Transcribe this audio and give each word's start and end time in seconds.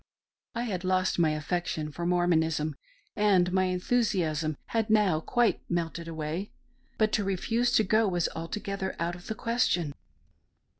I 0.55 0.63
had 0.63 0.83
lost 0.83 1.19
my 1.19 1.29
affection 1.29 1.91
for 1.91 2.07
Mor 2.07 2.25
monism, 2.25 2.73
and 3.15 3.53
my 3.53 3.65
enthusiasm 3.65 4.57
had 4.69 4.89
now 4.89 5.19
quite 5.19 5.61
melted 5.69 6.07
away. 6.07 6.49
But 6.97 7.11
to 7.11 7.23
refuse 7.23 7.71
to 7.73 7.83
go 7.83 8.07
was 8.07 8.27
altogether 8.35 8.95
out 8.99 9.13
of 9.13 9.27
the 9.27 9.35
question. 9.35 9.93